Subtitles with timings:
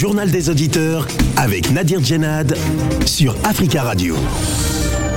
[0.00, 2.56] journal des auditeurs avec Nadir Djenad
[3.04, 4.16] sur Africa Radio.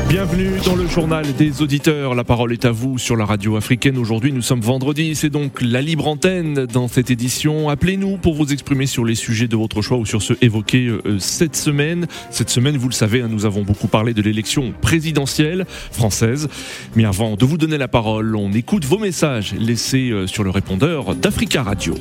[0.09, 2.15] Bienvenue dans le journal des auditeurs.
[2.15, 3.97] La parole est à vous sur la radio africaine.
[3.97, 5.15] Aujourd'hui, nous sommes vendredi.
[5.15, 7.69] C'est donc la libre antenne dans cette édition.
[7.69, 11.17] Appelez-nous pour vous exprimer sur les sujets de votre choix ou sur ceux évoqués euh,
[11.17, 12.05] cette semaine.
[12.29, 16.49] Cette semaine, vous le savez, hein, nous avons beaucoup parlé de l'élection présidentielle française.
[16.97, 20.49] Mais avant de vous donner la parole, on écoute vos messages laissés euh, sur le
[20.49, 21.95] répondeur d'Africa Radio.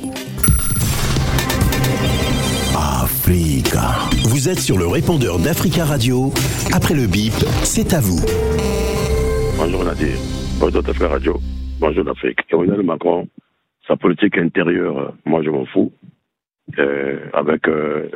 [3.23, 4.03] Africa.
[4.27, 6.33] Vous êtes sur le répondeur d'Africa Radio.
[6.75, 7.31] Après le bip,
[7.63, 8.19] c'est à vous.
[9.57, 10.17] Bonjour Nadir.
[10.59, 11.39] Bonjour d'Africa Radio.
[11.79, 12.39] Bonjour l'Afrique.
[12.51, 13.29] Emmanuel Macron,
[13.87, 15.93] sa politique intérieure, euh, moi je m'en fous.
[16.79, 18.09] Euh, avec euh,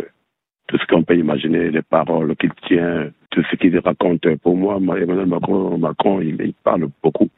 [0.68, 4.28] tout ce qu'on peut imaginer, les paroles qu'il tient, tout ce qu'il raconte.
[4.44, 7.30] Pour moi, Emmanuel Macron, Macron il, il parle beaucoup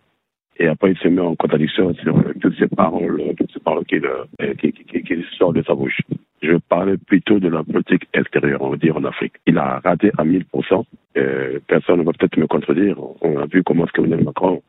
[0.58, 4.02] et après il se met en contradiction sur toutes ces paroles, toutes ces paroles qu'il
[4.60, 6.02] qui, qui, qui, sort de sa bouche.
[6.42, 9.34] Je parlais plutôt de la politique extérieure, on va dire, en Afrique.
[9.46, 10.84] Il a raté à 1000%.
[11.18, 12.98] Euh, personne ne va peut-être me contredire.
[13.22, 14.62] On a vu comment ce que Emmanuel Macron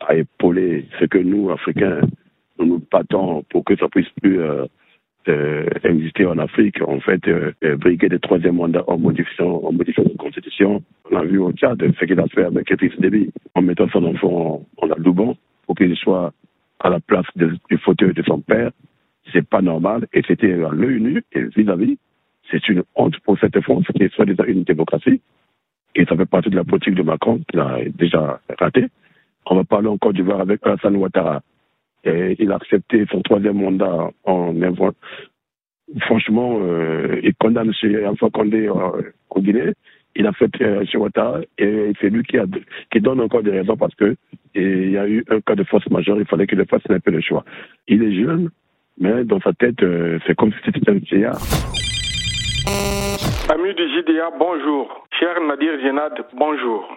[0.00, 2.00] a épaulé ce que nous, Africains,
[2.58, 4.66] nous nous battons pour que ça puisse plus euh,
[5.28, 6.80] euh, exister en Afrique.
[6.82, 10.82] En fait, euh, briguer des troisième mandats en modifiant, en modifiant la constitution.
[11.10, 14.04] On a vu au Tchad ce qu'il a fait avec Idriss Déby en mettant son
[14.04, 16.32] enfant en, en Alouban pour qu'il soit
[16.80, 18.70] à la place du fauteuil de son père
[19.32, 21.98] c'est pas normal et c'était à l'œil nu et vis-à-vis.
[22.50, 25.20] C'est une honte pour cette France qui est soi-disant une démocratie
[25.94, 28.86] et ça fait partie de la politique de Macron qu'il a déjà raté.
[29.46, 31.42] On va parler encore du voir avec Alassane Ouattara.
[32.04, 34.54] Et il a accepté son troisième mandat en
[36.00, 39.72] Franchement, euh, il condamne chez Alpha Condé euh, au Guinée.
[40.16, 42.46] Il a fait euh, Ouattara et c'est lui qui, a,
[42.90, 44.16] qui donne encore des raisons parce que
[44.54, 46.18] il y a eu un cas de force majeure.
[46.18, 47.44] Il fallait qu'il fasse un peu le choix.
[47.88, 48.50] Il est jeune,
[48.98, 51.38] mais dans sa tête, euh, c'est comme si c'était un vieillard.
[53.50, 55.06] Amis du JDA, bonjour.
[55.18, 56.88] Cher Nadir Jenad, bonjour.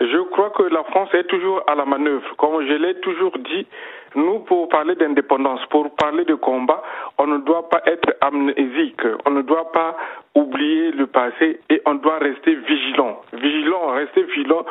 [0.00, 2.36] Je crois que la France est toujours à la manœuvre.
[2.36, 3.66] Comme je l'ai toujours dit,
[4.14, 6.82] nous, pour parler d'indépendance, pour parler de combat,
[7.18, 9.96] on ne doit pas être amnésique, on ne doit pas
[10.34, 13.20] oublier le passé et on doit rester vigilant.
[13.32, 14.64] Vigilant, rester vigilant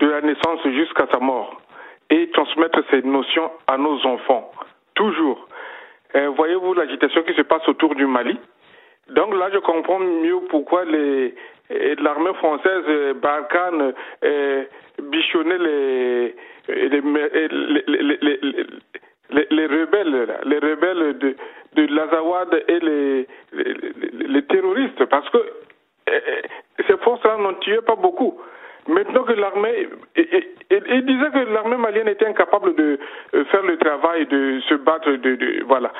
[0.00, 1.60] de la naissance jusqu'à sa mort
[2.08, 4.50] et transmettre ces notions à nos enfants.
[4.94, 5.46] Toujours.
[6.16, 8.36] Euh, voyez-vous l'agitation qui se passe autour du Mali?
[9.10, 11.34] Donc là, je comprends mieux pourquoi les,
[12.00, 13.92] l'armée française, euh, Barkhane,
[14.24, 14.64] euh,
[15.02, 16.34] bichonnait les,
[16.68, 16.88] les,
[19.28, 21.36] les, les, rebelles, les rebelles de,
[21.74, 23.26] de l'Azawad et les,
[24.28, 25.38] les, terroristes, parce que
[26.86, 28.40] ces forces-là n'ont tué pas beaucoup.
[28.88, 32.98] Maintenant que l'armée, il disait que l'armée malienne était incapable de
[33.50, 35.92] faire le travail, de se battre, de voilà.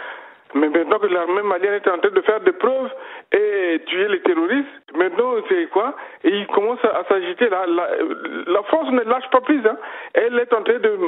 [0.55, 2.91] Mais maintenant que l'armée malienne est en train de faire des preuves
[3.33, 4.67] et tuer les terroristes,
[4.97, 5.95] maintenant c'est quoi
[6.25, 6.81] Et il commence
[7.45, 7.49] à s'agiter.
[7.49, 9.65] La, la, France ne lâche pas prise.
[9.67, 9.77] Hein.
[10.15, 10.99] Elle est en train de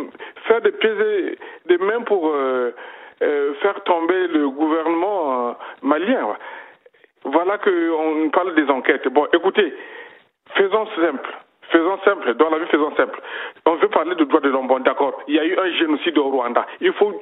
[0.47, 2.75] faire des pieds des mains pour euh,
[3.23, 6.37] euh, faire tomber le gouvernement euh, malien.
[7.25, 9.09] Voilà qu'on parle des enquêtes.
[9.09, 9.73] Bon, écoutez,
[10.55, 11.31] faisons simple.
[11.71, 13.19] Faisons simple, dans la vie faisons simple.
[13.65, 15.23] On veut parler de droits de l'homme, bon d'accord.
[15.27, 16.67] Il y a eu un génocide au Rwanda.
[16.83, 17.19] Il faut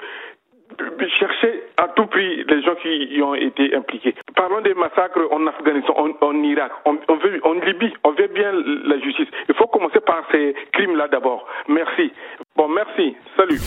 [1.18, 4.14] chercher à tout prix les gens qui y ont été impliqués.
[4.50, 8.50] Parlons des massacres en Afghanistan, en, Irak, on, veut, en Libye, on veut bien
[8.84, 9.28] la justice.
[9.48, 11.46] Il faut commencer par ces crimes-là d'abord.
[11.68, 12.10] Merci.
[12.56, 13.14] Bon, merci.
[13.36, 13.60] Salut.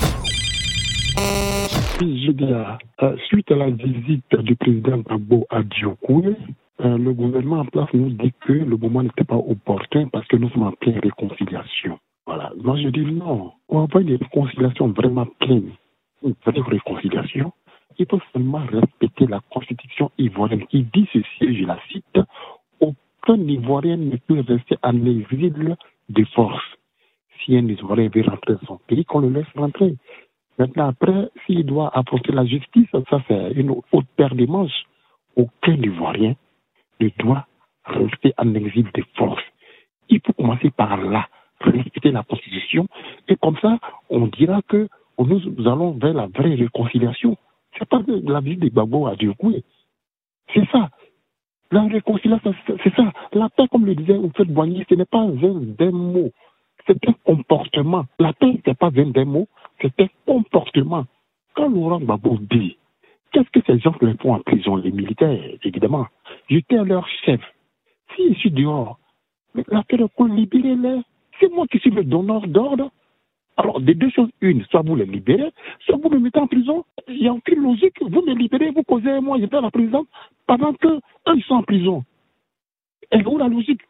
[2.01, 2.35] Dis,
[3.01, 6.35] euh, suite à la visite du président Gbagbo à Diokoui,
[6.81, 10.35] euh, le gouvernement en place nous dit que le moment n'était pas opportun parce que
[10.35, 11.97] nous sommes en pleine réconciliation.
[12.25, 12.51] Voilà.
[12.61, 13.53] Moi, je dis non.
[13.69, 15.71] On va avoir une réconciliation vraiment pleine
[16.23, 17.51] une vraie réconciliation,
[17.99, 22.19] il faut seulement respecter la constitution ivoirienne qui dit ceci, je la cite,
[22.79, 25.75] aucun Ivoirien ne peut rester en exil
[26.09, 26.63] de force.
[27.39, 29.95] Si un Ivoirien veut rentrer dans son pays, qu'on le laisse rentrer.
[30.57, 34.85] Maintenant, après, s'il doit apporter la justice, ça c'est une haute paire de manches.
[35.35, 36.35] Aucun Ivoirien
[36.99, 37.47] ne doit
[37.85, 39.41] rester en exil de force.
[40.09, 41.27] Il faut commencer par là,
[41.61, 42.87] respecter la Constitution,
[43.27, 43.79] et comme ça,
[44.09, 44.87] on dira que
[45.19, 47.37] nous, allons vers la vraie réconciliation.
[47.83, 49.15] C'est pas de la vie des babos à.
[50.53, 50.89] C'est ça.
[51.69, 53.11] La réconciliation, c'est ça.
[53.33, 56.31] La paix, comme le disait fait Boigny, ce n'est pas un mot.
[56.87, 58.05] C'est un comportement.
[58.19, 59.47] La paix, ce n'est pas un mot,
[59.81, 61.05] c'est un comportement.
[61.55, 62.77] Quand Laurent Gbagbo dit,
[63.33, 66.07] qu'est-ce que ces gens les font en prison, les militaires, évidemment?
[66.49, 67.41] J'étais leur chef.
[68.15, 68.97] Si je suis dehors,
[69.67, 69.97] la paix,
[70.29, 71.01] libérer-les.
[71.39, 72.91] C'est moi qui suis le donneur d'ordre.
[73.57, 75.51] Alors, des deux choses, une, soit vous les libérez,
[75.85, 76.85] soit vous me mettez en prison.
[77.07, 77.95] Il y a aucune logique.
[78.01, 80.05] Vous me libérez, vous causez, moi, je vais à la prison.
[80.47, 80.99] pendant que eux,
[81.35, 82.03] ils sont en prison.
[83.11, 83.81] Et où la logique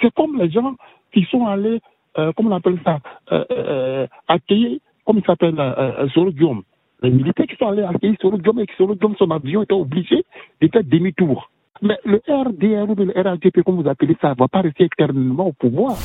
[0.00, 0.74] C'est comme les gens
[1.12, 1.80] qui sont allés,
[2.18, 2.98] euh, comment on appelle ça,
[3.32, 6.62] euh, euh, accueillir, comment il s'appelle, euh, Guillaume.
[7.02, 9.62] Les militaires qui sont allés accueillir sur le Guillaume et qui sur Guillaume, son avion
[9.62, 10.24] était obligé
[10.60, 11.50] de faire demi-tour.
[11.82, 15.48] Mais le RDR ou le RADP, comme vous appelez ça, ne va pas rester éternellement
[15.48, 15.96] au pouvoir.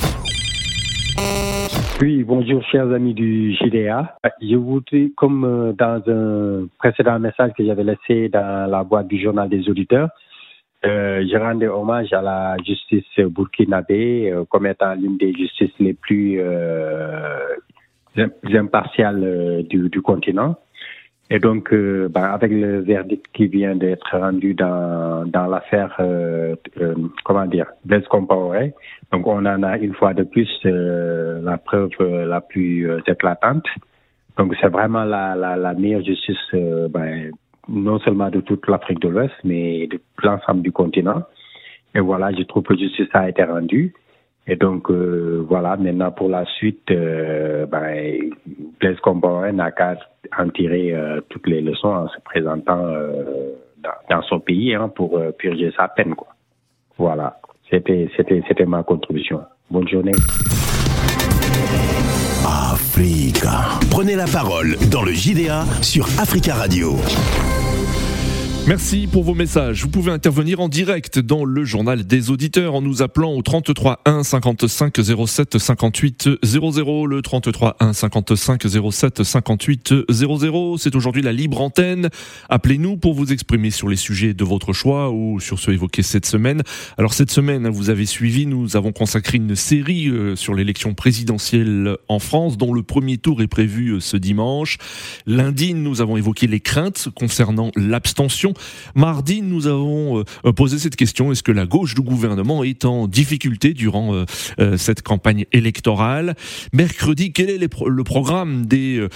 [2.02, 4.18] Oui, bonjour chers amis du JDA.
[4.42, 9.22] Je voudrais, comme euh, dans un précédent message que j'avais laissé dans la boîte du
[9.22, 10.10] journal des auditeurs,
[10.84, 15.94] euh, je rendais hommage à la justice burkinabé euh, comme étant l'une des justices les
[15.94, 16.42] plus
[18.52, 20.56] impartiales du continent.
[21.34, 26.58] Et donc, euh, bah, avec le verdict qui vient d'être rendu dans, dans l'affaire, euh,
[26.82, 26.94] euh,
[27.24, 28.04] comment dire, Blaise
[29.12, 33.00] donc on en a une fois de plus euh, la preuve euh, la plus euh,
[33.08, 33.66] éclatante.
[34.38, 36.38] Donc c'est vraiment la, la, la meilleure justice,
[36.90, 37.32] ben,
[37.70, 41.24] non seulement de toute l'Afrique de l'Ouest, mais de l'ensemble du continent.
[41.96, 43.94] Et voilà, je trouve que justice a été rendue.
[44.52, 48.20] Et donc, euh, voilà, maintenant pour la suite, euh, ben,
[48.82, 49.96] Blaise Compaoré n'a qu'à
[50.38, 53.54] en tirer euh, toutes les leçons en se présentant euh,
[54.10, 56.16] dans, son pays hein, pour purger sa peine.
[56.16, 56.28] Quoi.
[56.98, 57.40] Voilà,
[57.70, 59.42] c'était, c'était, c'était ma contribution.
[59.70, 60.12] Bonne journée.
[62.46, 63.80] Africa.
[63.90, 66.98] Prenez la parole dans le JDA sur Africa Radio.
[68.68, 69.82] Merci pour vos messages.
[69.82, 74.02] Vous pouvez intervenir en direct dans le journal des auditeurs en nous appelant au 33
[74.06, 74.98] 1 55
[75.28, 77.06] 07 58 00.
[77.08, 80.78] Le 33 1 55 07 58 00.
[80.78, 82.10] C'est aujourd'hui la libre antenne.
[82.50, 86.28] Appelez-nous pour vous exprimer sur les sujets de votre choix ou sur ceux évoqués cette
[86.28, 86.62] semaine.
[87.00, 91.98] Alors cette semaine, vous avez suivi, nous avons consacré une série euh, sur l'élection présidentielle
[92.08, 94.78] en France dont le premier tour est prévu euh, ce dimanche.
[95.26, 98.51] Lundi, nous avons évoqué les craintes concernant l'abstention.
[98.96, 103.08] Mardi, nous avons euh, posé cette question est-ce que la gauche du gouvernement est en
[103.08, 104.26] difficulté durant euh,
[104.60, 106.36] euh, cette campagne électorale?
[106.74, 109.08] Mercredi, quel est le programme des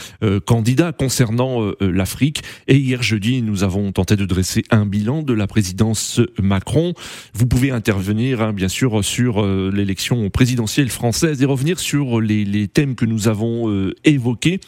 [0.45, 2.41] candidats concernant l'Afrique?
[2.67, 6.93] Et hier jeudi, nous avons tenté de dresser un bilan de la présidence Macron.
[7.33, 12.67] Vous pouvez intervenir, hein, bien sûr, sur l'élection présidentielle française et revenir sur les, les
[12.67, 14.59] thèmes que nous avons évoqués.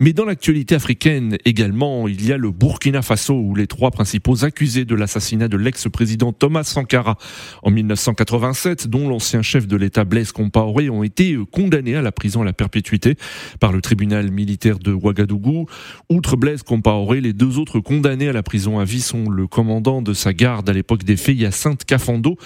[0.00, 4.11] Mais dans l'actualité africaine également, il y a le Burkina Faso où les trois principaux
[4.12, 7.16] principaux accusés de l'assassinat de l'ex-président Thomas Sankara
[7.62, 12.42] en 1987, dont l'ancien chef de l'État Blaise Compaoré ont été condamnés à la prison
[12.42, 13.16] à la perpétuité
[13.58, 15.64] par le tribunal militaire de Ouagadougou.
[16.10, 20.02] Outre Blaise Compaoré, les deux autres condamnés à la prison à vie sont le commandant
[20.02, 22.36] de sa garde à l'époque des faits, Hyacinthe Cafando,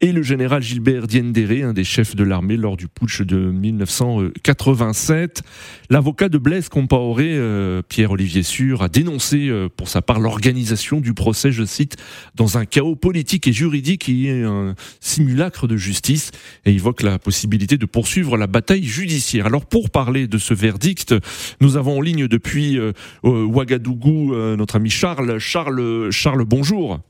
[0.00, 5.42] et le général Gilbert Diendéré, un des chefs de l'armée lors du putsch de 1987.
[5.90, 11.15] L'avocat de Blaise Compaoré, euh, Pierre-Olivier Sûr, a dénoncé euh, pour sa part l'organisation du
[11.16, 11.96] procès, je cite,
[12.36, 16.30] dans un chaos politique et juridique qui est un simulacre de justice
[16.64, 19.46] et évoque la possibilité de poursuivre la bataille judiciaire.
[19.46, 21.14] Alors pour parler de ce verdict,
[21.60, 22.92] nous avons en ligne depuis euh,
[23.24, 25.40] Ouagadougou euh, notre ami Charles.
[25.40, 27.00] Charles, Charles, bonjour.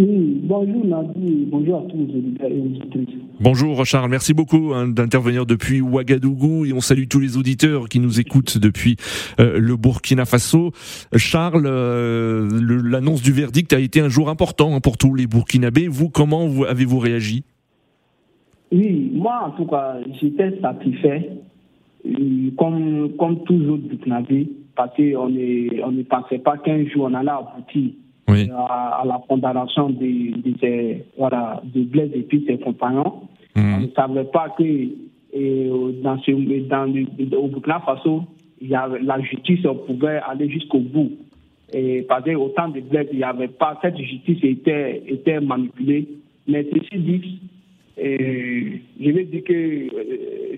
[0.00, 3.18] Oui, bonjour Nadi, bonjour à tous les auditeurs et auditrices.
[3.38, 8.00] Bonjour Charles, merci beaucoup hein, d'intervenir depuis Ouagadougou et on salue tous les auditeurs qui
[8.00, 8.96] nous écoutent depuis
[9.40, 10.70] euh, le Burkina Faso.
[11.16, 12.48] Charles, euh,
[12.82, 15.86] l'annonce du verdict a été un jour important hein, pour tous les Burkinabés.
[15.86, 17.44] Vous, comment vous, avez-vous réagi?
[18.72, 21.30] Oui, moi en tout cas, j'étais satisfait,
[22.56, 27.10] comme, comme tous les autres Burkinabés, parce qu'on ne on ne pensait pas qu'un jour
[27.10, 27.90] on allait aboutir
[28.30, 28.50] oui.
[28.56, 33.22] à, à, la condamnation de, de, voilà, de Blaise et puis ses compagnons.
[33.56, 33.74] Mmh.
[33.74, 34.88] On ne savait pas que
[35.32, 35.70] et,
[36.02, 38.24] dans ce, dans le, au Burkina Faso,
[38.60, 41.12] il y avait, la justice pouvait aller jusqu'au bout.
[41.72, 46.08] Et parce qu'au temps de Blaise, il n'y avait pas, cette justice était, était manipulée.
[46.48, 47.40] Mais ceci dit,
[47.96, 49.88] et, je vais dire que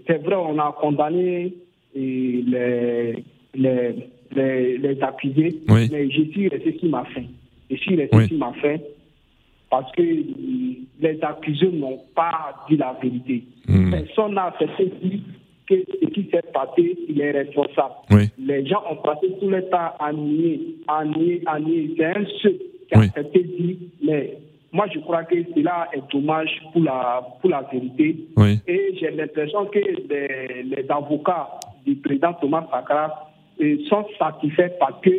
[0.07, 1.52] c'est vrai, on a condamné
[1.95, 3.14] les,
[3.55, 3.95] les,
[4.35, 5.88] les, les accusés, oui.
[5.93, 7.25] mais je suis resté sur ma faim.
[7.76, 8.29] Resté oui.
[8.29, 8.76] sur ma faim
[9.71, 13.43] parce que les accusés n'ont pas dit la vérité.
[13.67, 13.87] Hmm.
[13.87, 13.91] Mmh.
[13.91, 15.21] Personne n'a accepté
[15.67, 17.95] que ce qui s'est passé, il est responsable.
[18.11, 18.29] Oui.
[18.38, 21.95] Les gens ont passé tout le temps à nier, à nier, à nier.
[21.97, 23.07] C'est un seul qui a Oui.
[23.07, 24.37] accepté dire, mais
[24.73, 28.17] moi je crois que cela est dommage pour la, pour la vérité.
[28.37, 28.59] Oui.
[28.67, 31.49] Et j'ai l'impression que les, les avocats
[31.87, 33.31] du président Thomas Sankara
[33.62, 35.11] euh, sont satisfaits parce que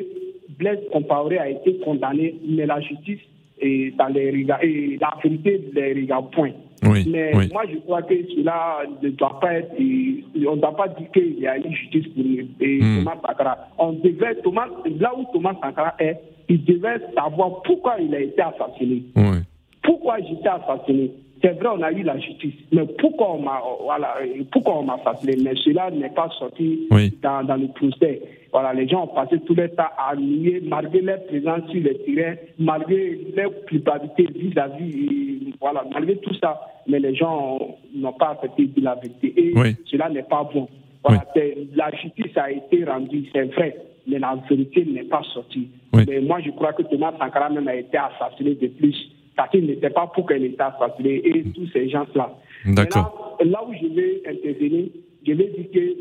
[0.63, 3.19] Blaise Compaoré a été condamné, mais la justice
[3.59, 6.51] est dans les regards, et la vérité les regarde point.
[6.85, 7.49] Oui, Mais oui.
[7.51, 9.73] moi, je crois que cela ne doit pas être.
[9.77, 12.23] On ne doit pas dire qu'il y a une justice pour
[12.59, 12.99] et Hmm.
[13.03, 13.57] Thomas Sankara.
[13.77, 14.67] On devait, Thomas,
[14.99, 16.17] là où Thomas Sankara est,
[16.49, 19.03] il devait savoir pourquoi il a été assassiné.
[19.81, 21.11] Pourquoi j'étais assassiné?
[21.41, 24.15] C'est vrai, on a eu la justice, mais pourquoi on m'a voilà,
[24.51, 25.35] pourquoi on m'a assassiné?
[25.43, 26.87] Mais cela n'est pas sorti
[27.21, 28.21] dans, dans, le procès.
[28.53, 31.95] Voilà, les gens ont passé tout le temps à nier, malgré leur présence sur le
[32.05, 37.57] terrain, malgré leur culpabilité vis-à-vis, voilà, malgré tout ça, mais les gens
[37.95, 39.33] n'ont pas accepté la vérité.
[39.35, 39.53] Et
[39.85, 40.67] cela n'est pas bon.
[41.03, 41.25] Voilà,
[41.75, 45.69] la justice a été rendue, c'est vrai, mais la vérité n'est pas sortie.
[45.91, 48.95] Mais moi, je crois que Thomas Sankara même a été assassiné de plus
[49.35, 52.35] parce qu'il n'était pas pour qu'un État assassiné et tous ces gens-là.
[52.67, 53.37] D'accord.
[53.43, 54.85] Là où je vais intervenir,
[55.25, 55.93] je vais dire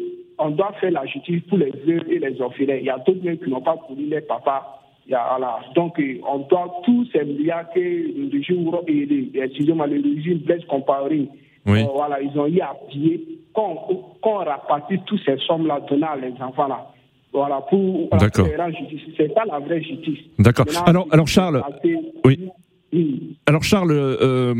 [0.42, 2.76] qu'on doit faire la justice pour les veuves et les orphelins.
[2.76, 4.80] Il y a d'autres qui n'ont pas connu les papas.
[5.08, 5.61] voilà.
[5.75, 11.28] Donc, on doit tous ces milliards que le régime, excusez-moi, le régime Blaise Compaoré,
[11.66, 11.82] oui.
[11.82, 13.76] Euh, voilà, ils ont eu à payer, qu'on
[14.22, 16.88] qu rapatrie toutes ces sommes-là données à les enfants-là.
[17.32, 19.00] Voilà, pour la justice.
[19.16, 20.18] C'est pas la vraie justice.
[20.38, 20.66] D'accord.
[20.84, 21.62] Alors, alors Charles,
[22.25, 22.50] oui.
[23.46, 24.54] Alors Charles, euh,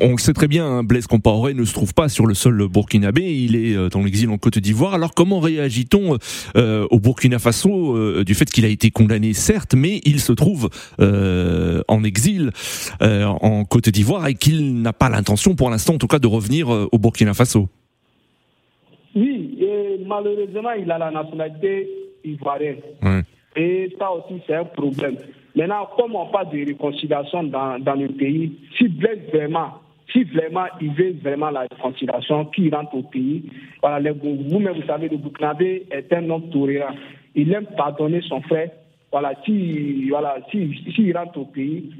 [0.00, 2.68] on le sait très bien, hein, Blaise Compaoré ne se trouve pas sur le sol
[2.68, 4.92] burkinabé, il est euh, dans l'exil en Côte d'Ivoire.
[4.92, 6.18] Alors comment réagit-on
[6.56, 10.68] euh, au Burkina Faso du fait qu'il a été condamné, certes, mais il se trouve
[11.00, 12.50] en exil
[13.00, 16.68] en Côte d'Ivoire et qu'il n'a pas l'intention, pour l'instant en tout cas, de revenir
[16.68, 17.68] au Burkina Faso?
[19.14, 21.88] Oui, et malheureusement, il a la nationalité
[22.24, 22.76] ivoirienne.
[23.58, 25.16] Et ça aussi, c'est un problème.
[25.56, 29.70] Maintenant, comme on parle de réconciliation dans, dans le pays, si vraiment,
[30.12, 33.50] si vraiment il veut vraiment la réconciliation, qui rentre au pays,
[33.82, 36.94] voilà, vous-même vous savez, le Burkinabé est un homme tolérant.
[37.34, 38.70] Il aime pardonner son frère.
[39.10, 41.90] Voilà, si, voilà, si, si rentre au pays,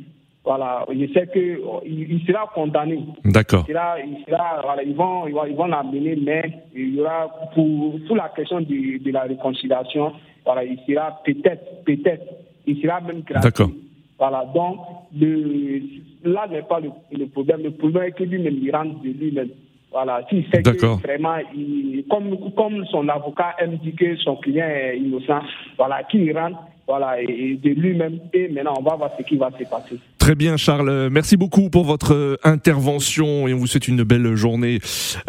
[0.44, 3.00] voilà, je sais qu'il il sera condamné.
[3.24, 3.64] D'accord.
[3.68, 7.98] Il sera, il sera, voilà, ils vont, ils vont l'amener, mais il y aura pour,
[8.06, 10.12] pour la question de, de la réconciliation,
[10.48, 12.24] voilà, il sera peut-être, peut-être
[12.66, 13.50] il sera même gratuit.
[13.50, 13.70] D'accord.
[14.18, 14.78] Voilà, donc
[15.14, 15.82] le,
[16.24, 17.64] là n'est pas le, problème.
[17.64, 19.50] Le problème est que lui-même, il rentre de lui-même.
[19.92, 24.66] Voilà, s'il sait que vraiment, il, comme, comme son avocat aime dit que son client
[24.66, 25.42] est innocent,
[25.76, 29.50] voilà, qu'il rentre, voilà, et, de lui-même, et maintenant on va voir ce qui va
[29.50, 29.98] se passer.
[30.28, 31.08] Très bien, Charles.
[31.10, 34.78] Merci beaucoup pour votre euh, intervention et on vous souhaite une belle journée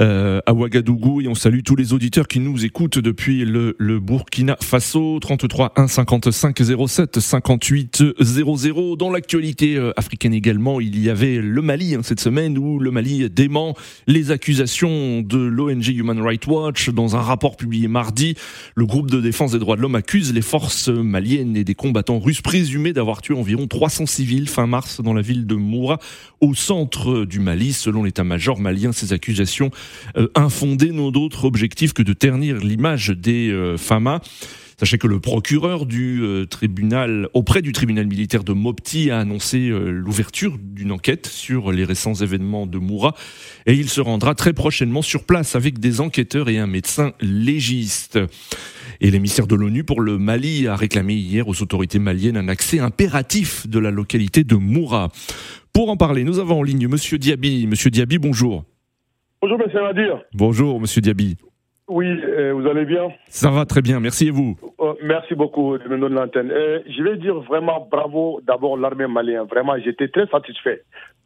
[0.01, 4.01] euh, à Ouagadougou et on salue tous les auditeurs qui nous écoutent depuis le, le
[4.01, 8.97] Burkina Faso 33 1 55 07 58 00.
[8.97, 12.91] Dans l'actualité euh, africaine également, il y avait le Mali hein, cette semaine où le
[12.91, 18.35] Mali dément les accusations de l'ONG Human Rights Watch dans un rapport publié mardi.
[18.75, 22.19] Le groupe de défense des droits de l'homme accuse les forces maliennes et des combattants
[22.19, 25.99] russes présumés d'avoir tué environ 300 civils fin mars dans la ville de Moura,
[26.41, 27.73] au centre du Mali.
[27.73, 29.71] Selon l'état-major malien, ces accusations
[30.17, 34.21] euh, infondées n'ont d'autre objectif que de ternir l'image des euh, FAMA.
[34.79, 39.67] Sachez que le procureur du euh, tribunal, auprès du tribunal militaire de Mopti, a annoncé
[39.67, 43.13] l'ouverture d'une enquête sur les récents événements de Moura
[43.65, 48.17] et il se rendra très prochainement sur place avec des enquêteurs et un médecin légiste.
[49.01, 52.79] Et l'émissaire de l'ONU pour le Mali a réclamé hier aux autorités maliennes un accès
[52.79, 55.09] impératif de la localité de Moura.
[55.73, 57.67] Pour en parler, nous avons en ligne Monsieur Diaby.
[57.67, 58.63] Monsieur Diaby, bonjour.
[59.41, 60.21] Bonjour, Monsieur Nadir.
[60.33, 61.37] Bonjour, Monsieur Diaby.
[61.89, 63.09] Oui, euh, vous allez bien?
[63.29, 64.55] Ça va très bien, merci et vous?
[64.77, 66.51] Oh, Merci beaucoup de me donner l'antenne.
[66.51, 69.47] Euh, je vais dire vraiment bravo d'abord l'armée malienne.
[69.49, 70.83] Vraiment, j'étais très satisfait.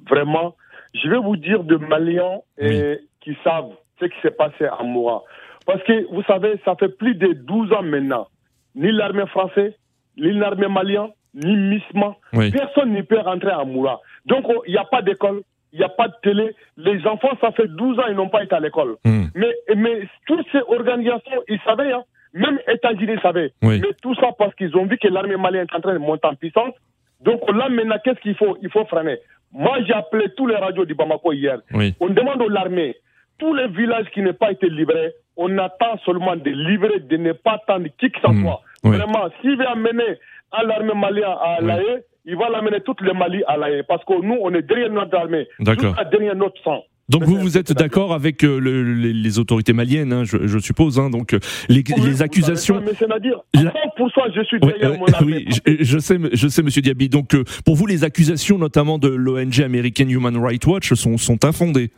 [0.10, 0.56] Vraiment,
[0.94, 5.24] je vais vous dire de Maliens euh, qui savent ce qui s'est passé à Moura.
[5.66, 8.28] Parce que, vous savez, ça fait plus de 12 ans maintenant.
[8.76, 9.74] Ni l'armée française,
[10.18, 12.16] ni l'armée malienne, ni MISMA,
[12.52, 14.00] personne ne peut rentrer à Moura.
[14.26, 15.42] Donc, oh, il n'y a pas d'école,
[15.74, 16.56] il n'y a pas de télé.
[16.78, 18.96] Les enfants, ça fait 12 ans, ils n'ont pas été à l'école.
[19.04, 19.26] Hmm.
[19.36, 22.04] Mais, mais toutes ces organisations, ils savaient, hein,
[22.34, 23.52] même États-Unis savaient.
[23.64, 26.28] Mais tout ça parce qu'ils ont vu que l'armée malienne est en train de monter
[26.28, 26.74] en puissance.
[27.22, 28.58] Donc là, maintenant, qu'est-ce qu'il faut?
[28.62, 29.18] Il faut freiner.
[29.52, 31.60] Moi, j'ai appelé tous les radios du Bamako hier.
[32.00, 32.96] On demande à l'armée,
[33.40, 37.32] tous les villages qui n'ont pas été livrés, on attend seulement de livrer, de ne
[37.32, 38.44] pas attendre qui que ce hmm.
[38.44, 38.62] soit.
[38.84, 40.20] Vraiment, s'il veut amener
[40.52, 41.80] à l'armée malienne à La
[42.26, 45.16] il va l'amener toute le Mali à La Parce que nous, on est derrière notre
[45.18, 46.84] armée, derrière notre sang.
[47.10, 51.00] Donc vous vous êtes d'accord avec euh, les, autorités maliennes, hein, je, suppose.
[51.00, 52.82] Hein, donc euh, les, les accusations.
[52.84, 55.46] Mais c'est à dire, 100% je suis derrière mon armée.
[55.46, 57.10] Oui, je, sais, je sais, Monsieur Diaby.
[57.10, 61.44] Donc euh, pour vous, les accusations, notamment de l'ONG américaine Human Rights Watch, sont, sont
[61.44, 61.92] infondées.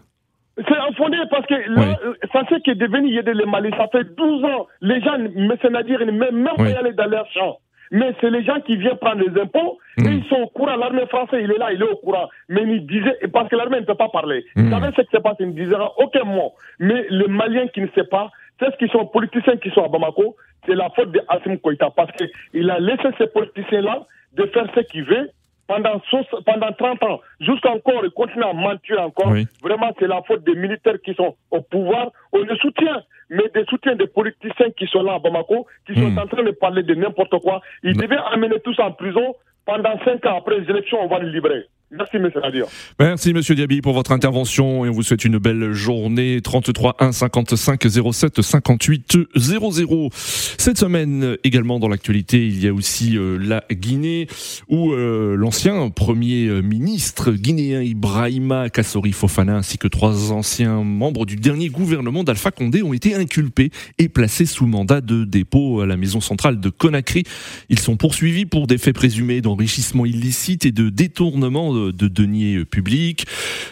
[0.58, 2.00] C'est infondé parce que là,
[2.34, 3.70] ça c'est qui est devenu les Mali.
[3.78, 4.68] Ça fait 12 ans.
[4.82, 7.60] Les gens, mais c'est à dire, ils ne même pas y aller dans leur champ.
[7.92, 10.14] Mais c'est les gens qui viennent prendre les impôts et hmm.
[10.14, 10.76] ils sont au courant.
[10.76, 12.28] L'armée française, il est là, il est au courant.
[12.50, 14.46] Mais il disait, parce que l'armée ne peut pas parler.
[14.56, 14.64] Mmh.
[14.64, 16.54] Vous savez ce qui se passe, il ne disait aucun mot.
[16.80, 19.88] Mais le Malien qui ne sait pas, c'est ce qui sont politiciens qui sont à
[19.88, 24.68] Bamako, c'est la faute de Assim Koïta parce qu'il a laissé ces politiciens-là de faire
[24.74, 25.30] ce qu'il veut
[25.68, 26.00] pendant,
[26.46, 29.34] pendant 30 ans, jusqu'encore, il continue à mentir encore.
[29.64, 32.12] Vraiment, c'est la faute des militaires qui sont au pouvoir.
[32.32, 33.02] On le soutient,
[33.36, 36.18] mais des soutiens des politiciens qui sont là à Bamako, qui sont hmm.
[36.18, 37.62] en train de parler de n'importe quoi.
[37.84, 39.36] Ils devaient amener tous en prison.
[39.66, 41.66] Pendant 5 ans après les élections, on va les libérer.
[41.98, 42.66] Merci, monsieur Nadir.
[43.00, 46.42] Merci, monsieur Diaby, pour votre intervention et on vous souhaite une belle journée.
[46.42, 50.10] 33 1 55 07 58 00.
[50.12, 54.28] Cette semaine, également dans l'actualité, il y a aussi euh, la Guinée
[54.68, 61.38] où euh, l'ancien premier ministre guinéen Ibrahima Kassori Fofana ainsi que trois anciens membres du
[61.38, 65.98] dernier gouvernement d'Alpha Condé ont été inculpés et placés sous mandat de dépôt à la
[65.98, 67.24] maison centrale de Conakry.
[67.70, 73.26] Ils sont poursuivis pour des faits présumés d'enrichissement illicite et de détournement de deniers publics.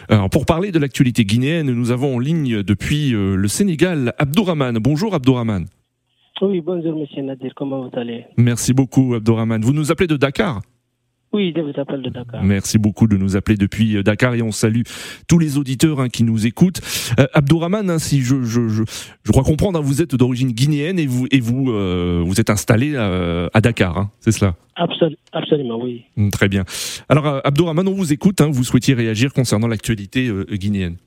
[0.08, 4.78] Alors, pour parler de l'actualité guinéenne, nous avons en ligne depuis euh, le Sénégal Abdourahman.
[4.78, 5.66] Bonjour Abdourahman.
[6.42, 8.24] Oui, bonjour Monsieur Nadir, comment vous allez?
[8.36, 9.62] Merci beaucoup Abdourahman.
[9.62, 10.60] Vous nous appelez de Dakar?
[11.34, 12.44] Oui, je vous appelle de Dakar.
[12.44, 14.82] Merci beaucoup de nous appeler depuis euh, Dakar et on salue
[15.28, 16.80] tous les auditeurs hein, qui nous écoutent.
[17.18, 18.84] Euh, Abdourahman, hein, si je, je, je,
[19.24, 22.50] je, crois comprendre, hein, vous êtes d'origine guinéenne et vous, et vous, euh, vous êtes
[22.50, 24.54] installé à Dakar, c'est cela?
[25.32, 26.04] Absolument, oui.
[26.16, 26.62] Mm, très bien.
[27.08, 30.98] Alors, Abdourahman, on vous écoute, vous souhaitiez réagir concernant l'actualité guinéenne.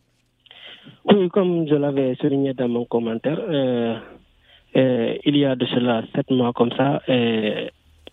[1.05, 3.39] Oui, comme je l'avais souligné dans mon commentaire,
[4.75, 7.01] il y a de cela sept mois comme ça,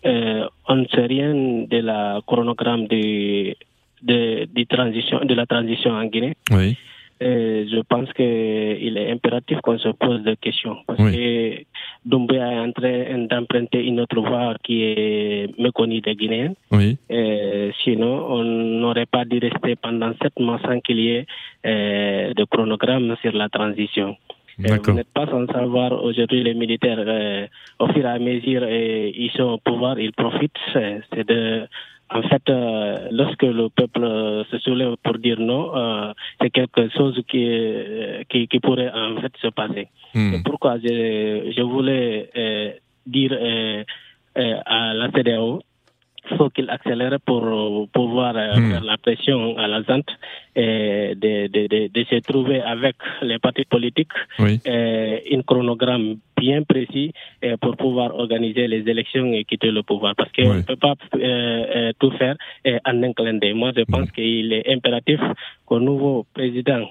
[0.05, 3.55] euh, on ne sait rien de la chronogramme de,
[4.03, 6.35] de, de, transition, de la transition en Guinée.
[6.51, 6.77] Oui.
[7.23, 10.77] Euh, je pense qu'il est impératif qu'on se pose des questions.
[10.85, 11.63] Parce que
[12.03, 16.53] Doumbé est en train d'emprunter une autre voie qui est méconnue des Guinéens.
[16.71, 16.97] Oui.
[17.09, 21.25] Euh, sinon, on n'aurait pas dû rester pendant sept mois sans qu'il y ait
[21.65, 24.17] euh, de chronogramme sur la transition.
[24.59, 27.47] Euh, vous n'êtes pas sans savoir aujourd'hui les militaires, euh,
[27.79, 30.57] au fur et à mesure, euh, ils sont au pouvoir, ils profitent.
[30.73, 31.67] C'est de,
[32.09, 32.43] en fait,
[33.11, 37.45] lorsque le peuple se soulève pour dire non, c'est quelque chose qui,
[38.29, 39.87] qui, qui, pourrait en fait se passer.
[40.13, 40.33] Hmm.
[40.33, 42.29] C'est pourquoi je, je voulais
[43.05, 43.33] dire
[44.35, 45.61] à la CDAO
[46.31, 47.41] il faut qu'il accélère pour
[47.93, 48.71] pouvoir euh, hmm.
[48.71, 50.05] faire la pression à la ZANT
[50.55, 54.59] et de, de, de, de, se trouver avec les partis politiques oui.
[54.67, 57.11] euh, un chronogramme bien précis
[57.43, 60.15] euh, pour pouvoir organiser les élections et quitter le pouvoir.
[60.15, 62.35] Parce qu'on ne peut pas euh, euh, tout faire
[62.85, 63.53] en un clin d'œil.
[63.53, 65.19] Moi, je pense qu'il est impératif
[65.65, 66.87] qu'au nouveau président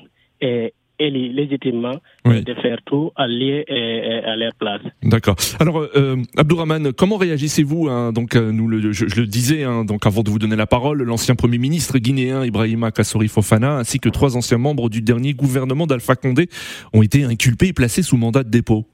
[0.98, 4.82] élu légitimement de faire tout allié à, à leur place.
[5.02, 5.36] D'accord.
[5.60, 10.06] Alors, euh, Abdourahman, comment réagissez-vous hein, Donc, euh, nous, le, je, le disais, hein, donc
[10.06, 14.08] avant de vous donner la parole, l'ancien premier ministre guinéen Ibrahima Kassori Fofana, ainsi que
[14.08, 16.48] trois anciens membres du dernier gouvernement d'Alpha Condé,
[16.92, 18.86] ont été inculpés et placés sous mandat de dépôt.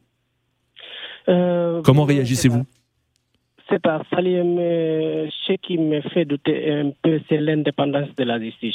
[1.29, 2.65] Euh, comment réagissez-vous
[3.69, 8.75] C'est pas, ce qui me fait douter un peu, c'est l'indépendance de la justice.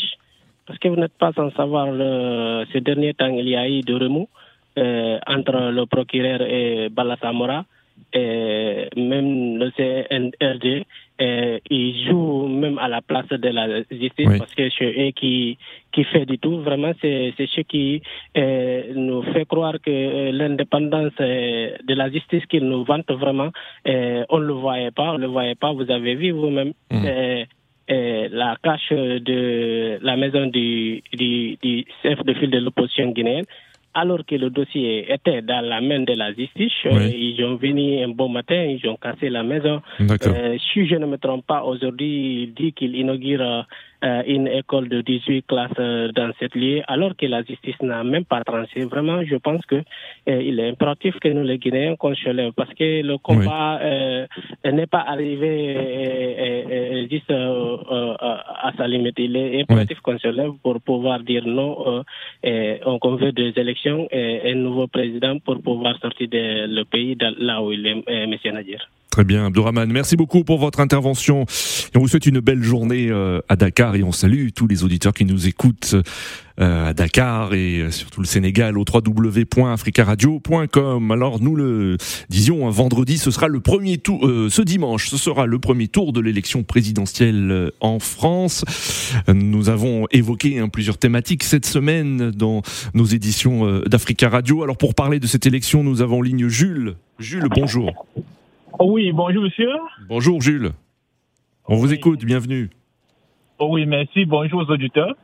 [0.65, 3.82] Parce que vous n'êtes pas sans savoir, le, ces derniers temps, il y a eu
[3.82, 4.30] de remous
[4.78, 7.65] euh, entre le procureur et Balasamora.
[8.13, 10.86] Et même le CNRD,
[11.21, 15.58] euh, il joue même à la place de la justice parce que c'est eux qui,
[15.93, 16.60] qui fait du tout.
[16.60, 18.01] Vraiment, c'est ce qui
[18.38, 23.49] euh, nous fait croire que euh, l'indépendance euh, de la justice qu'ils nous vantent vraiment,
[23.88, 25.71] euh, on ne le voyait pas, on ne le voyait pas.
[25.71, 26.73] Vous avez vu vous-même.
[26.91, 27.43] Mmh
[27.88, 33.45] la cache de la maison du, du, du chef de file de l'opposition guinéenne
[33.95, 38.10] alors que le dossier était dans la main de la justice, ils ont venu un
[38.10, 39.82] bon matin, ils ont cassé la maison.
[40.02, 43.62] Euh, si je ne me trompe pas, aujourd'hui, il dit qu'il inaugure euh,
[44.28, 48.26] une école de 18 classes euh, dans cette lieu, alors que la justice n'a même
[48.26, 48.86] pas tranché.
[48.86, 52.52] Vraiment, je pense que euh, il est impératif que nous, les Guinéens, qu'on se lève,
[52.54, 53.80] parce que le combat
[54.63, 59.15] n'est pas arrivé juste à sa limite.
[59.18, 62.04] Il est impératif qu'on se lève pour pouvoir dire non.
[62.44, 67.62] on veut des élections et un nouveau président pour pouvoir sortir de le pays là
[67.62, 68.36] où il est, M.
[68.54, 68.89] Nadir.
[69.15, 69.89] Très bien, Abdourahman.
[69.93, 71.45] Merci beaucoup pour votre intervention.
[71.95, 75.13] on vous souhaite une belle journée euh, à Dakar et on salue tous les auditeurs
[75.13, 75.95] qui nous écoutent
[76.60, 81.12] euh, à Dakar et euh, surtout le Sénégal au www.africaradio.com.
[81.12, 81.95] Alors nous le
[82.28, 86.19] disions, vendredi, ce sera le premier tour, ce dimanche, ce sera le premier tour de
[86.19, 88.65] l'élection présidentielle en France.
[89.34, 94.62] Nous avons évoqué hein, plusieurs thématiques cette semaine dans nos éditions d'Africa Radio.
[94.62, 96.95] Alors pour parler de cette élection, nous avons en ligne Jules.
[97.17, 97.93] Jules, bonjour.
[98.78, 99.70] Oh oui, bonjour monsieur.
[100.10, 100.72] Bonjour Jules.
[101.68, 102.70] On vous écoute, bienvenue.
[103.58, 105.16] Oh oui, merci, bonjour aux auditeurs.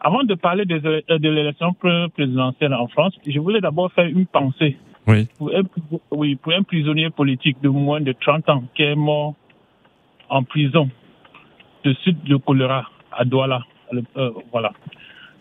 [0.00, 1.74] Avant de parler euh, de l'élection
[2.14, 4.76] présidentielle en France, je voulais d'abord faire une pensée
[5.08, 5.26] Oui.
[5.38, 5.62] Pour un,
[6.12, 9.34] oui, pour un prisonnier politique de moins de 30 ans qui est mort
[10.28, 10.88] en prison
[11.84, 13.64] de suite de choléra à Douala.
[13.92, 14.72] Euh, voilà.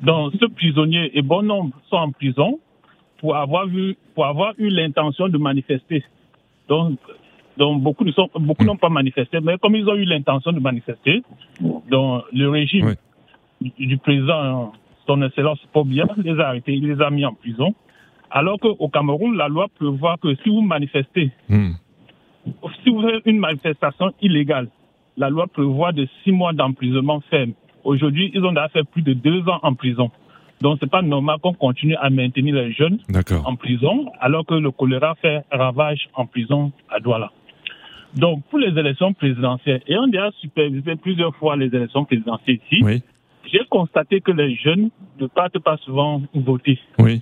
[0.02, 2.60] Donc, ce prisonnier et bon nombre sont en prison
[3.20, 6.04] pour avoir vu, pour avoir eu l'intention de manifester.
[6.68, 6.98] Donc,
[7.60, 10.62] donc beaucoup ne sont, beaucoup n'ont pas manifesté, mais comme ils ont eu l'intention de
[10.62, 11.22] manifester,
[11.60, 12.96] donc le régime
[13.62, 14.72] du, président,
[15.06, 17.76] son excellence bien les a arrêtés, il les a mis en prison.
[18.32, 21.72] Alors qu'au Cameroun, la loi prévoit que si vous manifestez, hmm.
[22.84, 24.70] si vous faites une manifestation illégale,
[25.18, 27.52] la loi prévoit de six mois d'emprisonnement ferme.
[27.84, 30.12] Aujourd'hui, ils ont déjà fait plus de deux ans en prison.
[30.62, 33.00] Donc, c'est pas normal qu'on continue à maintenir les jeunes
[33.46, 37.32] en prison, alors que le choléra fait ravage en prison à Douala.
[38.16, 42.60] Donc, pour les élections présidentielles, et on a déjà supervisé plusieurs fois les élections présidentielles
[42.72, 42.84] ici,
[43.52, 46.80] j'ai constaté que les jeunes ne partent pas souvent voter.
[46.98, 47.22] Oui.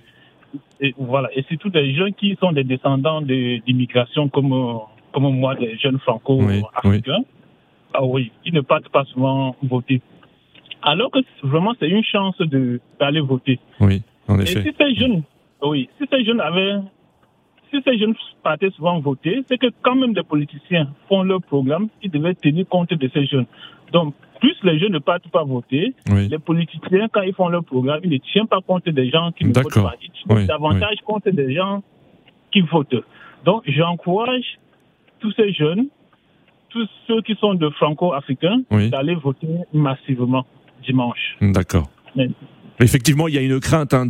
[0.80, 1.28] Et voilà.
[1.34, 4.80] Et surtout des jeunes qui sont des descendants d'immigration comme,
[5.12, 7.22] comme moi, des jeunes franco-africains.
[7.94, 10.02] Ah oui, qui ne partent pas souvent voter.
[10.82, 12.38] Alors que vraiment, c'est une chance
[13.00, 13.58] d'aller voter.
[13.80, 14.60] Oui, en effet.
[14.60, 15.22] Et si ces jeunes,
[15.62, 16.76] oui, si ces jeunes avaient,
[17.70, 21.88] si ces jeunes partaient souvent voter, c'est que quand même des politiciens font leur programme,
[22.02, 23.46] ils devaient tenir compte de ces jeunes.
[23.92, 28.00] Donc, plus les jeunes ne partent pas voter, les politiciens, quand ils font leur programme,
[28.04, 29.94] ils ne tiennent pas compte des gens qui ne votent pas.
[30.00, 31.82] Ils tiennent davantage compte des gens
[32.52, 33.04] qui votent.
[33.44, 34.58] Donc, j'encourage
[35.20, 35.86] tous ces jeunes,
[36.68, 40.46] tous ceux qui sont de franco-africains, d'aller voter massivement
[40.84, 41.36] dimanche.
[41.40, 41.88] D'accord.
[42.80, 44.08] Effectivement, il y a une crainte hein,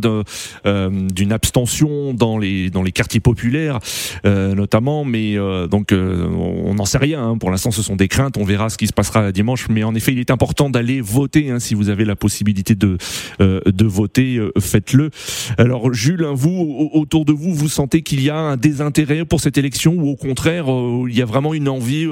[0.65, 3.79] euh, d'une abstention dans les dans les quartiers populaires,
[4.25, 5.05] euh, notamment.
[5.05, 7.29] Mais euh, donc, on n'en sait rien.
[7.29, 7.37] Hein.
[7.37, 8.37] Pour l'instant, ce sont des craintes.
[8.37, 9.67] On verra ce qui se passera dimanche.
[9.69, 11.49] Mais en effet, il est important d'aller voter.
[11.51, 12.97] Hein, si vous avez la possibilité de
[13.39, 15.09] de voter, faites-le.
[15.57, 19.57] Alors, Jules, vous autour de vous, vous sentez qu'il y a un désintérêt pour cette
[19.57, 20.65] élection ou au contraire,
[21.07, 22.07] il y a vraiment une envie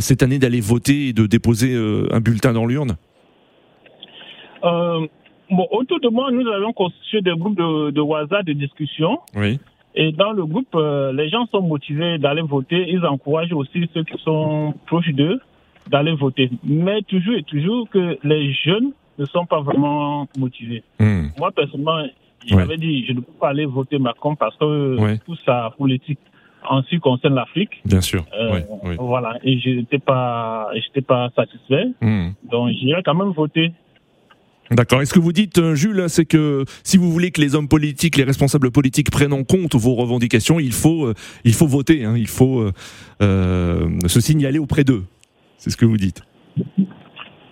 [0.00, 1.74] cette année d'aller voter et de déposer
[2.10, 2.96] un bulletin dans l'urne?
[4.64, 5.06] Euh,
[5.50, 9.18] bon, autour de moi, nous avons constitué des groupes de, de WhatsApp de discussion.
[9.34, 9.58] Oui.
[9.94, 12.84] Et dans le groupe, euh, les gens sont motivés d'aller voter.
[12.88, 15.40] Ils encouragent aussi ceux qui sont proches d'eux
[15.88, 16.50] d'aller voter.
[16.64, 20.82] Mais toujours et toujours que les jeunes ne sont pas vraiment motivés.
[21.00, 21.28] Hmm.
[21.38, 22.04] Moi, personnellement,
[22.44, 26.18] j'avais dit, je ne peux pas aller voter Macron parce que tout ça politique
[26.68, 27.80] en ce qui concerne l'Afrique.
[27.84, 28.24] Bien sûr.
[28.38, 28.60] Euh,
[28.98, 29.38] voilà.
[29.44, 31.86] Et je n'étais pas, j'étais pas satisfait.
[32.02, 32.30] Hmm.
[32.50, 33.72] Donc, j'irai quand même voter
[34.70, 35.02] D'accord.
[35.02, 37.68] Et ce que vous dites, euh, Jules, c'est que si vous voulez que les hommes
[37.68, 42.04] politiques, les responsables politiques prennent en compte vos revendications, il faut, euh, il faut voter,
[42.04, 42.70] hein, il faut
[43.22, 45.04] euh, se signaler auprès d'eux.
[45.58, 46.22] C'est ce que vous dites.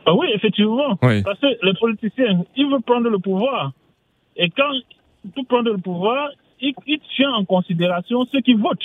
[0.06, 0.96] Ah oui, effectivement.
[0.96, 3.72] Parce que les politiciens, ils veulent prendre le pouvoir.
[4.36, 4.70] Et quand
[5.24, 6.28] ils prendre le pouvoir,
[6.60, 8.78] ils, ils tiennent en considération ceux qui votent.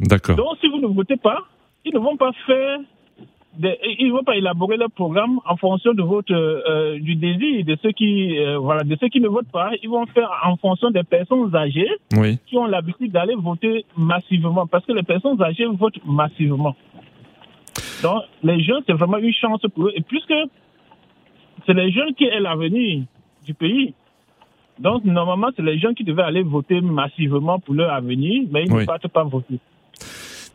[0.00, 0.36] D'accord.
[0.36, 1.40] Donc, si vous ne votez pas,
[1.84, 2.78] ils ne vont pas faire
[3.60, 7.76] ils ne vont pas élaborer leur programme en fonction de votre euh, du désir de
[7.82, 9.70] ceux qui euh, voilà de ceux qui ne votent pas.
[9.82, 11.88] Ils vont faire en fonction des personnes âgées
[12.46, 16.76] qui ont l'habitude d'aller voter massivement parce que les personnes âgées votent massivement.
[18.02, 20.34] Donc les jeunes c'est vraiment une chance pour eux et puisque
[21.66, 23.02] c'est les jeunes qui est l'avenir
[23.44, 23.94] du pays.
[24.78, 28.72] Donc normalement c'est les jeunes qui devaient aller voter massivement pour leur avenir, mais ils
[28.72, 29.58] ne partent pas voter.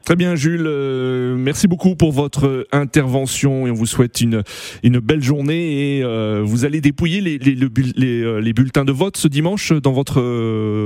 [0.06, 0.66] Très bien, Jules.
[0.66, 4.44] Euh, merci beaucoup pour votre intervention et on vous souhaite une,
[4.84, 5.98] une belle journée.
[5.98, 9.72] Et euh, vous allez dépouiller les, les, les, euh, les, bulletins de vote ce dimanche
[9.72, 10.16] dans votre,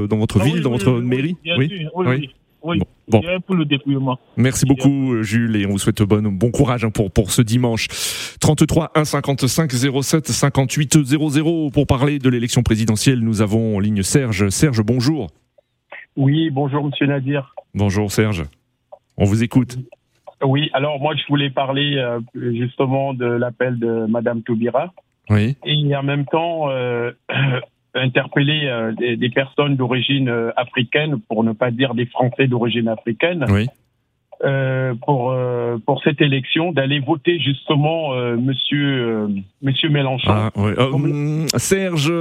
[0.08, 1.36] dans votre ah ville, dans votre mairie?
[1.58, 2.30] Oui, oui,
[2.62, 2.82] oui.
[3.08, 3.22] Bon.
[3.48, 4.20] Pour le dépouillement.
[4.36, 7.88] Merci beaucoup, Jules, et on vous souhaite bon, bon courage hein, pour, pour ce dimanche.
[8.40, 13.22] 33 1 55 07 58 00 pour parler de l'élection présidentielle.
[13.22, 14.50] Nous avons en ligne Serge.
[14.50, 15.32] Serge, bonjour.
[16.18, 17.56] Oui, bonjour, monsieur Nadir.
[17.74, 18.44] Bonjour, Serge.
[19.18, 19.78] On vous écoute.
[20.44, 24.94] Oui, alors moi je voulais parler euh, justement de l'appel de Madame Toubira.
[25.30, 25.58] Oui.
[25.66, 27.12] Et en même temps euh,
[27.96, 33.46] interpeller euh, des, personnes d'origine africaine, pour ne pas dire des Français d'origine africaine.
[33.50, 33.68] Oui.
[35.06, 35.36] pour
[35.86, 39.28] pour cette élection d'aller voter justement Monsieur
[39.64, 40.30] Monsieur Mélenchon.
[40.30, 40.52] Ah,
[41.58, 42.12] Serge,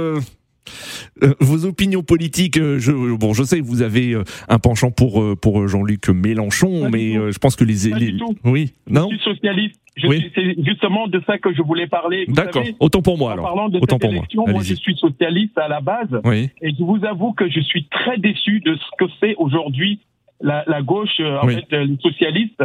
[1.39, 5.23] vos opinions politiques, euh, je, bon, je sais que vous avez euh, un penchant pour
[5.39, 8.15] pour Jean-Luc Mélenchon, mais je pense que les, les...
[8.43, 9.79] oui, non, je suis socialiste.
[9.99, 12.25] C'est justement de ça que je voulais parler.
[12.27, 12.63] D'accord.
[12.79, 13.45] Autant pour moi alors.
[13.45, 14.61] En parlant de Autant cette élection, moi.
[14.61, 16.49] je suis socialiste à la base, oui.
[16.61, 19.99] et je vous avoue que je suis très déçu de ce que c'est aujourd'hui
[20.39, 22.63] la, la, gauche, en fait, les socialistes.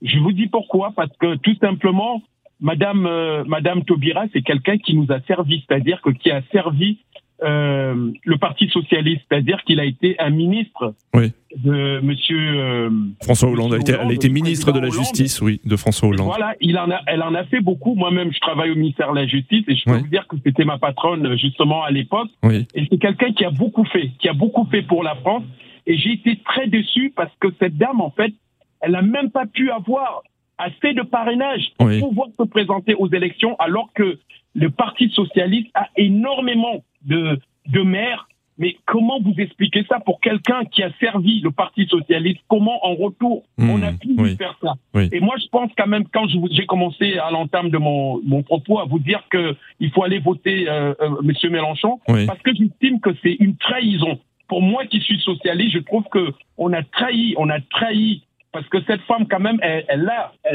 [0.00, 2.22] Je vous dis pourquoi, parce que tout simplement,
[2.60, 6.98] Madame, euh, Madame Taubira, c'est quelqu'un qui nous a servi, c'est-à-dire que qui a servi
[7.42, 12.90] euh, le Parti socialiste, c'est-à-dire qu'il a été un ministre de Monsieur euh,
[13.22, 13.78] François Hollande.
[13.88, 16.26] elle, a été ministre de la Justice, oui, de François Hollande.
[16.26, 17.94] Voilà, il en a, elle en a fait beaucoup.
[17.94, 20.66] Moi-même, je travaille au ministère de la Justice et je peux vous dire que c'était
[20.66, 22.28] ma patronne justement à l'époque.
[22.74, 25.44] Et c'est quelqu'un qui a beaucoup fait, qui a beaucoup fait pour la France.
[25.86, 28.34] Et j'ai été très déçu parce que cette dame, en fait,
[28.82, 30.22] elle n'a même pas pu avoir
[30.60, 31.72] assez de parrainage.
[31.78, 34.18] Pour pouvoir se présenter aux élections, alors que
[34.54, 38.26] le Parti socialiste a énormément de, de maires.
[38.58, 42.40] Mais comment vous expliquez ça pour quelqu'un qui a servi le Parti socialiste?
[42.46, 43.44] Comment en retour?
[43.58, 44.74] On a hmm, pu faire ça.
[45.12, 48.78] Et moi, je pense quand même, quand j'ai commencé à l'entame de mon, mon, propos
[48.78, 53.10] à vous dire qu'il faut aller voter euh, euh, Monsieur Mélenchon, parce que j'estime que
[53.22, 54.18] c'est une trahison.
[54.46, 58.66] Pour moi, qui suis socialiste, je trouve que on a trahi, on a trahi parce
[58.68, 60.10] que cette femme, quand même, elle, elle,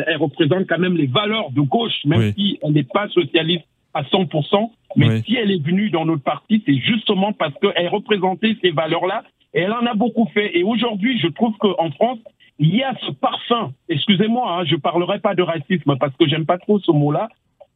[0.07, 4.03] elle, représente quand même les valeurs de gauche, même si elle n'est pas socialiste à
[4.03, 4.71] 100%.
[4.97, 9.23] Mais si elle est venue dans notre parti, c'est justement parce qu'elle représentait ces valeurs-là
[9.53, 10.57] et elle en a beaucoup fait.
[10.57, 12.19] Et aujourd'hui, je trouve qu'en France,
[12.59, 13.71] il y a ce parfum.
[13.89, 17.29] Excusez-moi, hein, je parlerai pas de racisme parce que j'aime pas trop ce mot-là.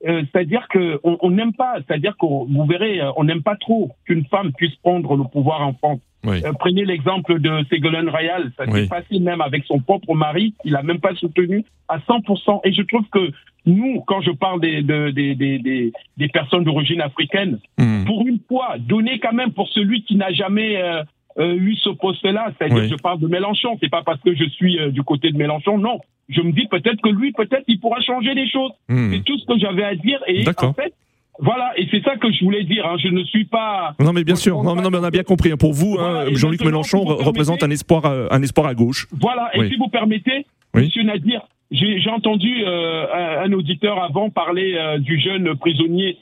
[0.07, 4.25] Euh, c'est-à-dire qu'on n'aime pas, c'est-à-dire que vous verrez, euh, on n'aime pas trop qu'une
[4.25, 5.99] femme puisse prendre le pouvoir en France.
[6.27, 10.75] Euh, prenez l'exemple de Ségolène Royal, ça s'est passé même avec son propre mari, il
[10.75, 12.61] a même pas soutenu à 100%.
[12.65, 13.31] Et je trouve que
[13.65, 18.05] nous, quand je parle des, des, des, des, personnes d'origine africaine, hmm.
[18.05, 21.03] pour une fois, donner quand même pour celui qui n'a jamais euh,
[21.37, 24.77] euh, eu ce poste-là, c'est-à-dire je parle de Mélenchon, c'est pas parce que je suis
[24.91, 25.99] du côté de Mélenchon, non.
[26.27, 28.71] Je me dis peut-être que lui, peut-être, il pourra changer les choses.
[28.87, 29.11] Hmm.
[29.11, 30.19] C'est tout ce que j'avais à dire.
[30.27, 30.93] Et en fait,
[31.41, 32.85] voilà, et c'est ça que je voulais dire.
[32.85, 32.97] Hein.
[33.01, 33.95] Je ne suis pas.
[33.99, 34.61] Non, mais bien sûr.
[34.61, 35.51] Non, non, mais on a bien compris.
[35.51, 35.57] Hein.
[35.57, 39.07] Pour vous, hein, Jean-Luc Mélenchon représente un espoir, euh, un espoir à gauche.
[39.11, 39.49] Voilà.
[39.55, 45.19] Et si vous permettez, Monsieur Nadir, j'ai entendu euh, un, auditeur avant parler euh, du
[45.19, 46.17] jeune prisonnier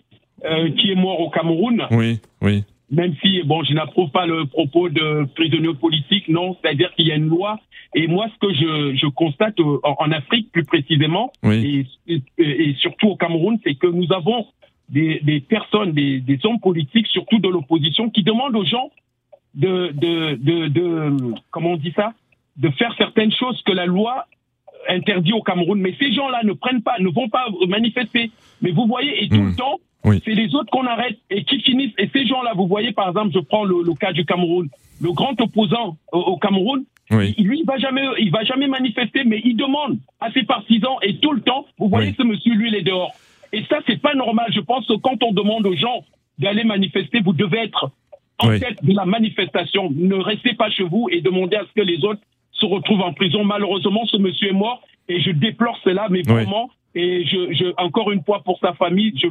[0.78, 1.88] qui est mort au Cameroun.
[1.90, 2.64] Oui, oui.
[2.92, 7.12] Même si, bon, je n'approuve pas le propos de prisonnier politique, non, c'est-à-dire qu'il y
[7.12, 7.60] a une loi.
[7.96, 13.16] Et moi, ce que je, je constate en, Afrique, plus précisément, et, et, surtout au
[13.16, 14.46] Cameroun, c'est que nous avons
[14.90, 18.92] des, des personnes, des, des, hommes politiques, surtout de l'opposition, qui demandent aux gens
[19.54, 22.14] de, de, de, de, comment on dit ça,
[22.58, 24.26] de faire certaines choses que la loi
[24.88, 25.80] interdit au Cameroun.
[25.80, 28.32] Mais ces gens-là ne prennent pas, ne vont pas manifester.
[28.62, 29.56] Mais vous voyez, et tout le mmh.
[29.56, 31.94] temps, c'est les autres qu'on arrête et qui finissent.
[31.98, 34.70] Et ces gens-là, vous voyez, par exemple, je prends le, le cas du Cameroun,
[35.02, 39.56] le grand opposant au, Cameroun, lui, il va jamais, il va jamais manifester, mais il
[39.56, 42.84] demande à ses partisans et tout le temps, vous voyez, ce monsieur, lui, il est
[42.84, 43.14] dehors.
[43.54, 44.52] Et ça, c'est pas normal.
[44.54, 46.06] Je pense que quand on demande aux gens
[46.38, 47.92] d'aller manifester, vous devez être
[48.40, 49.90] en tête de la manifestation.
[49.96, 53.14] Ne restez pas chez vous et demandez à ce que les autres se retrouvent en
[53.14, 53.44] prison.
[53.44, 56.70] Malheureusement, ce monsieur est mort et je déplore cela, mais vraiment.
[56.96, 59.28] Et je, je, encore une fois, pour sa famille, je,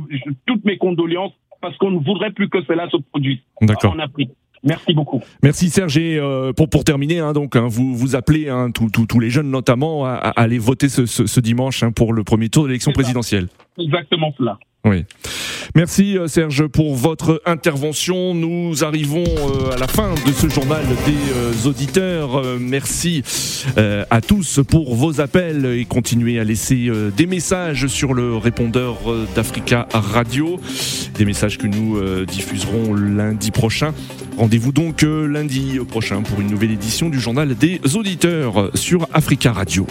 [0.47, 4.31] toutes mes condoléances parce qu'on ne voudrait plus que cela se produise en Afrique.
[4.67, 5.23] Merci beaucoup.
[5.43, 5.97] Merci Serge.
[5.99, 10.05] Euh, pour, pour terminer, hein, donc, hein, vous, vous appelez hein, tous les jeunes notamment
[10.05, 13.49] à, aller voter ce, ce, dimanche hein, pour le premier tour de l'élection présidentielle.
[13.79, 14.59] Exactement cela.
[14.87, 15.05] Oui.
[15.75, 18.35] Merci euh, Serge pour votre intervention.
[18.35, 22.42] Nous arrivons euh, à la fin de ce journal des auditeurs.
[22.59, 23.22] Merci
[23.77, 28.96] à tous pour vos appels et continuez à laisser des messages sur le répondeur
[29.35, 30.59] d'Africa Radio.
[31.14, 33.92] Des messages que nous diffuserons lundi prochain.
[34.37, 39.51] Rendez-vous donc euh, lundi prochain pour une nouvelle édition du journal des auditeurs sur Africa
[39.51, 39.87] Radio.